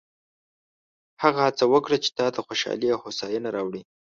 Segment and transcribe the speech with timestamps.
[1.23, 3.81] هغه هڅه وکړه چې تا ته خوشحالي او هوساینه راوړي.